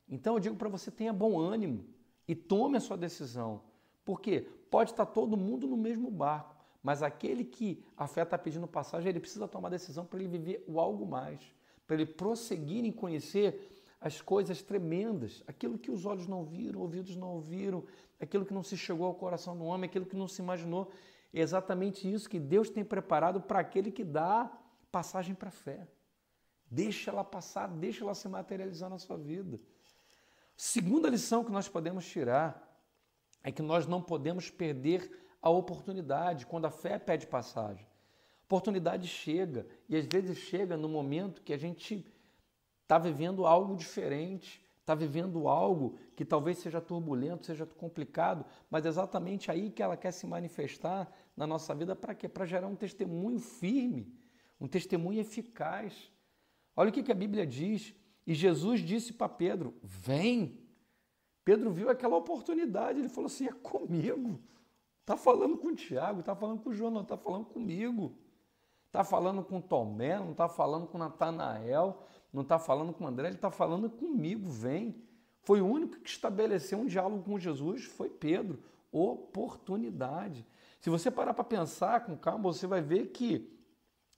[0.09, 1.85] Então eu digo para você, tenha bom ânimo
[2.27, 3.63] e tome a sua decisão.
[4.05, 4.47] Por quê?
[4.71, 9.09] Pode estar todo mundo no mesmo barco, mas aquele que a fé está pedindo passagem,
[9.09, 11.41] ele precisa tomar decisão para ele viver o algo mais,
[11.87, 13.69] para ele prosseguir em conhecer
[14.01, 17.85] as coisas tremendas, aquilo que os olhos não viram, ouvidos não ouviram,
[18.19, 20.91] aquilo que não se chegou ao coração do homem, aquilo que não se imaginou.
[21.33, 24.51] É exatamente isso que Deus tem preparado para aquele que dá
[24.91, 25.87] passagem para a fé.
[26.71, 29.61] Deixa ela passar, deixa ela se materializar na sua vida.
[30.57, 32.71] Segunda lição que nós podemos tirar
[33.43, 35.11] é que nós não podemos perder
[35.43, 37.87] a oportunidade quando a fé pede passagem.
[38.45, 42.07] Oportunidade chega e às vezes chega no momento que a gente
[42.83, 48.89] está vivendo algo diferente, está vivendo algo que talvez seja turbulento, seja complicado, mas é
[48.89, 52.29] exatamente aí que ela quer se manifestar na nossa vida para quê?
[52.29, 54.13] Para gerar um testemunho firme,
[54.61, 56.11] um testemunho eficaz.
[56.77, 57.95] Olha o que, a Bíblia diz.
[58.27, 60.59] E Jesus disse para Pedro: Vem.
[61.45, 64.41] Pedro viu aquela oportunidade, ele falou assim: É comigo.
[65.01, 68.17] Está falando com o Tiago, está falando com o João, não está falando comigo.
[68.87, 72.03] Está falando com Tomé, não está falando com Natanael,
[72.33, 75.01] não está falando com André, ele está falando comigo, vem.
[75.43, 78.63] Foi o único que estabeleceu um diálogo com Jesus, foi Pedro.
[78.91, 80.45] Oportunidade.
[80.81, 83.57] Se você parar para pensar com calma, você vai ver que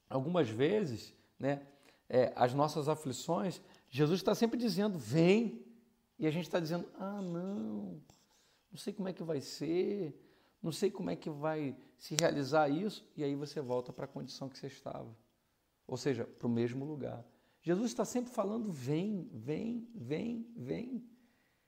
[0.09, 1.67] algumas vezes, né,
[2.13, 5.65] é, as nossas aflições, Jesus está sempre dizendo, vem.
[6.19, 8.03] E a gente está dizendo, ah, não,
[8.71, 10.15] não sei como é que vai ser,
[10.63, 14.09] não sei como é que vai se realizar isso, e aí você volta para a
[14.09, 15.09] condição que você estava.
[15.87, 17.25] Ou seja, para o mesmo lugar.
[17.63, 21.09] Jesus está sempre falando: vem, vem, vem, vem.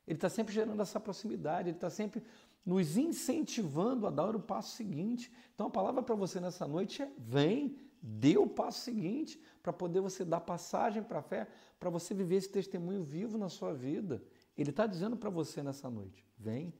[0.06, 2.22] Ele está sempre gerando essa proximidade, ele está sempre
[2.66, 5.32] nos incentivando a dar o passo seguinte.
[5.54, 10.00] Então a palavra para você nessa noite é: vem, dê o passo seguinte, para poder
[10.00, 11.48] você dar passagem para a fé,
[11.80, 14.22] para você viver esse testemunho vivo na sua vida.
[14.58, 16.74] Ele está dizendo para você nessa noite: vem.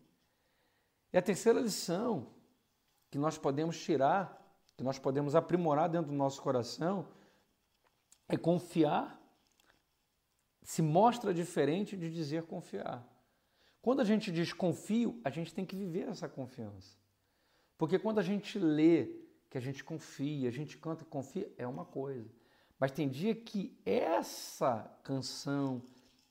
[1.11, 2.27] E a terceira lição
[3.11, 4.39] que nós podemos tirar,
[4.77, 7.09] que nós podemos aprimorar dentro do nosso coração,
[8.29, 9.19] é confiar.
[10.63, 13.03] Se mostra diferente de dizer confiar.
[13.81, 16.99] Quando a gente diz confio, a gente tem que viver essa confiança.
[17.79, 19.24] Porque quando a gente lê
[19.55, 22.29] que a gente confia, a gente canta que confia, é uma coisa.
[22.77, 25.81] Mas tem dia que essa canção,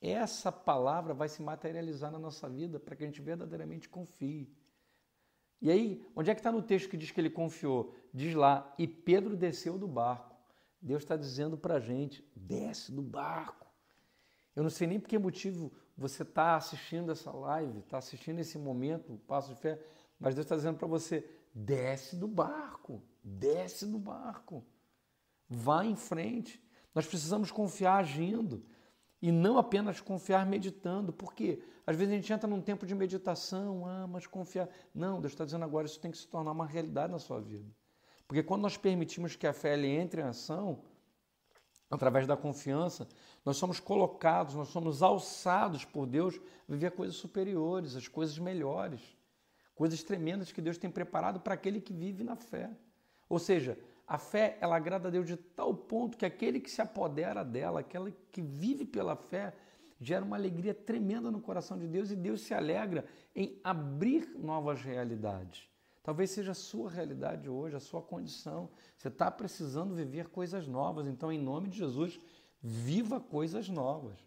[0.02, 4.54] essa palavra vai se materializar na nossa vida para que a gente verdadeiramente confie.
[5.62, 7.96] E aí, onde é que está no texto que diz que ele confiou?
[8.14, 10.36] Diz lá, e Pedro desceu do barco.
[10.82, 13.66] Deus está dizendo para a gente, desce do barco.
[14.54, 18.58] Eu não sei nem por que motivo você está assistindo essa live, está assistindo esse
[18.58, 19.82] momento, o passo de fé,
[20.20, 24.66] mas Deus está dizendo para você, desce do barco, desce do barco.
[25.48, 26.62] Vá em frente.
[26.94, 28.64] Nós precisamos confiar agindo
[29.22, 33.86] e não apenas confiar meditando, porque às vezes a gente entra num tempo de meditação,
[33.86, 34.68] ah, mas confiar.
[34.94, 37.74] Não, Deus está dizendo agora, isso tem que se tornar uma realidade na sua vida.
[38.28, 40.84] Porque quando nós permitimos que a fé entre em ação,
[41.90, 43.08] através da confiança,
[43.46, 49.02] nós somos colocados, nós somos alçados por Deus a viver coisas superiores, as coisas melhores,
[49.76, 52.70] coisas tremendas que Deus tem preparado para aquele que vive na fé.
[53.34, 56.84] Ou seja, a fé, ela agrada a Deus de tal ponto que aquele que se
[56.84, 59.56] apodera dela, aquele que vive pela fé,
[60.00, 64.84] gera uma alegria tremenda no coração de Deus e Deus se alegra em abrir novas
[64.84, 65.68] realidades.
[66.04, 68.70] Talvez seja a sua realidade hoje, a sua condição.
[68.96, 71.08] Você está precisando viver coisas novas.
[71.08, 72.20] Então, em nome de Jesus,
[72.62, 74.20] viva coisas novas.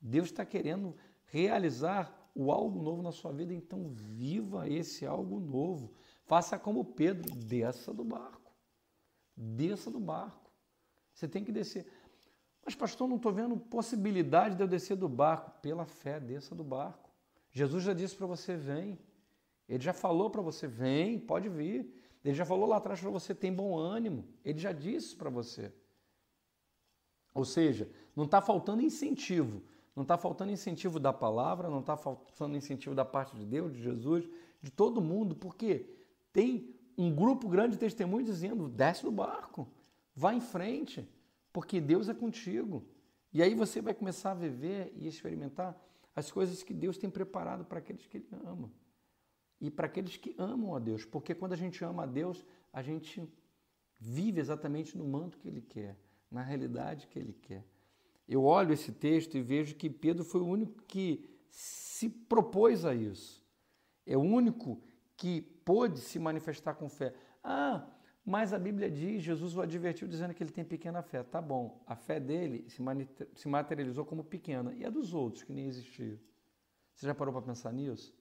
[0.00, 5.92] Deus está querendo realizar o algo novo na sua vida, então viva esse algo novo.
[6.24, 8.39] Faça como Pedro, desça do barco.
[9.42, 10.50] Desça do barco.
[11.14, 11.86] Você tem que descer.
[12.62, 15.50] Mas, pastor, não estou vendo possibilidade de eu descer do barco.
[15.62, 17.08] Pela fé, desça do barco.
[17.50, 18.98] Jesus já disse para você: vem.
[19.66, 21.90] Ele já falou para você: vem, pode vir.
[22.22, 24.28] Ele já falou lá atrás para você: tem bom ânimo.
[24.44, 25.72] Ele já disse para você.
[27.32, 29.62] Ou seja, não está faltando incentivo.
[29.96, 33.82] Não está faltando incentivo da palavra, não está faltando incentivo da parte de Deus, de
[33.82, 34.28] Jesus,
[34.60, 35.86] de todo mundo, porque
[36.32, 39.68] tem um grupo grande de testemunhos dizendo: desce do barco,
[40.14, 41.08] vá em frente,
[41.52, 42.84] porque Deus é contigo.
[43.32, 45.80] E aí você vai começar a viver e experimentar
[46.14, 48.70] as coisas que Deus tem preparado para aqueles que Ele ama.
[49.60, 51.04] E para aqueles que amam a Deus.
[51.04, 53.22] Porque quando a gente ama a Deus, a gente
[53.98, 55.96] vive exatamente no manto que Ele quer,
[56.30, 57.64] na realidade que Ele quer.
[58.26, 62.94] Eu olho esse texto e vejo que Pedro foi o único que se propôs a
[62.94, 63.44] isso.
[64.06, 64.80] É o único
[65.20, 67.14] que pôde se manifestar com fé.
[67.44, 67.86] Ah,
[68.24, 71.22] mas a Bíblia diz, Jesus o advertiu dizendo que ele tem pequena fé.
[71.22, 72.66] Tá bom, a fé dele
[73.34, 74.72] se materializou como pequena.
[74.72, 76.18] E a dos outros que nem existiam?
[76.94, 78.16] Você já parou para pensar nisso?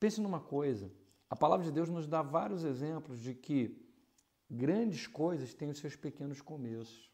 [0.00, 0.90] Pense numa coisa.
[1.28, 3.86] A palavra de Deus nos dá vários exemplos de que
[4.50, 7.12] grandes coisas têm os seus pequenos começos.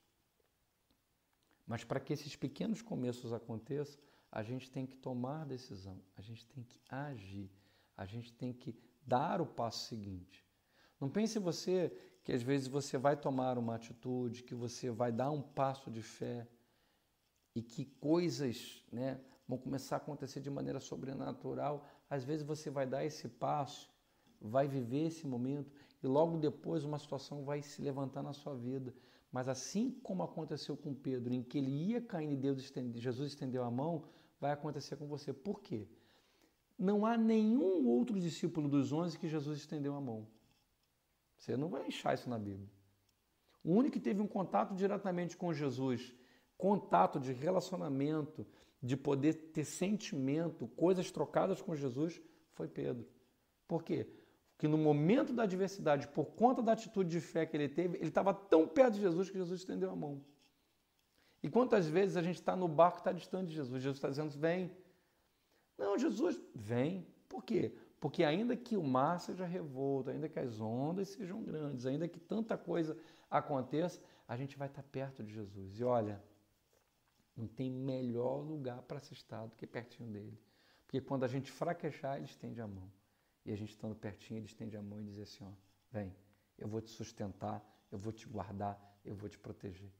[1.66, 4.00] Mas para que esses pequenos começos aconteçam,
[4.30, 7.50] a gente tem que tomar decisão, a gente tem que agir
[7.96, 8.74] a gente tem que
[9.06, 10.44] dar o passo seguinte.
[11.00, 11.92] Não pense você
[12.22, 16.02] que às vezes você vai tomar uma atitude, que você vai dar um passo de
[16.02, 16.48] fé
[17.54, 21.86] e que coisas né, vão começar a acontecer de maneira sobrenatural.
[22.08, 23.90] Às vezes você vai dar esse passo,
[24.40, 25.70] vai viver esse momento
[26.02, 28.94] e logo depois uma situação vai se levantar na sua vida.
[29.30, 33.32] Mas assim como aconteceu com Pedro, em que ele ia caindo e Deus estende, Jesus
[33.32, 34.04] estendeu a mão,
[34.40, 35.32] vai acontecer com você.
[35.32, 35.88] Por quê?
[36.78, 40.26] Não há nenhum outro discípulo dos onze que Jesus estendeu a mão.
[41.36, 42.68] Você não vai achar isso na Bíblia.
[43.62, 46.14] O único que teve um contato diretamente com Jesus,
[46.56, 48.46] contato de relacionamento,
[48.82, 52.20] de poder ter sentimento, coisas trocadas com Jesus,
[52.52, 53.06] foi Pedro.
[53.66, 54.06] Por quê?
[54.54, 58.08] Porque no momento da adversidade, por conta da atitude de fé que ele teve, ele
[58.08, 60.22] estava tão perto de Jesus que Jesus estendeu a mão.
[61.42, 63.82] E quantas vezes a gente está no barco e está distante de Jesus?
[63.82, 64.70] Jesus está dizendo, vem.
[65.76, 67.06] Não, Jesus, vem.
[67.28, 67.74] Por quê?
[68.00, 72.20] Porque ainda que o mar seja revolto, ainda que as ondas sejam grandes, ainda que
[72.20, 72.96] tanta coisa
[73.30, 75.80] aconteça, a gente vai estar perto de Jesus.
[75.80, 76.22] E olha,
[77.36, 80.38] não tem melhor lugar para se estar do que pertinho dele.
[80.86, 82.90] Porque quando a gente fraquejar, ele estende a mão.
[83.44, 85.50] E a gente estando pertinho, ele estende a mão e diz assim: ó,
[85.90, 86.14] vem,
[86.58, 89.90] eu vou te sustentar, eu vou te guardar, eu vou te proteger.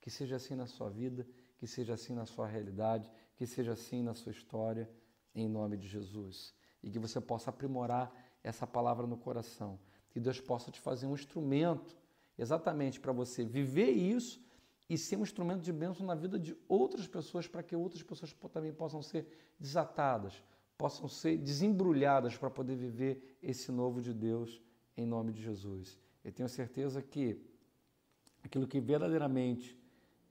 [0.00, 1.26] Que seja assim na sua vida,
[1.56, 4.88] que seja assim na sua realidade, que seja assim na sua história,
[5.34, 6.54] em nome de Jesus.
[6.82, 8.12] E que você possa aprimorar
[8.42, 9.78] essa palavra no coração.
[10.10, 11.96] Que Deus possa te fazer um instrumento
[12.38, 14.44] exatamente para você viver isso
[14.88, 18.32] e ser um instrumento de bênção na vida de outras pessoas, para que outras pessoas
[18.52, 19.26] também possam ser
[19.58, 20.42] desatadas,
[20.76, 24.60] possam ser desembrulhadas para poder viver esse novo de Deus
[24.96, 25.98] em nome de Jesus.
[26.22, 27.40] Eu tenho certeza que
[28.42, 29.78] aquilo que verdadeiramente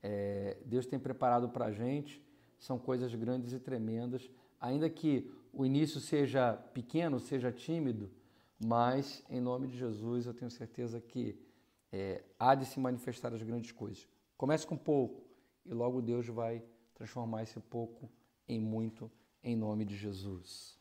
[0.02, 2.22] é, Deus tem preparado para a gente
[2.58, 4.30] são coisas grandes e tremendas,
[4.64, 8.10] ainda que o início seja pequeno, seja tímido,
[8.58, 11.38] mas em nome de Jesus eu tenho certeza que
[11.92, 14.08] é, há de se manifestar as grandes coisas.
[14.38, 15.22] Comece com pouco
[15.66, 18.10] e logo Deus vai transformar esse pouco
[18.48, 19.10] em muito,
[19.42, 20.78] em nome de Jesus.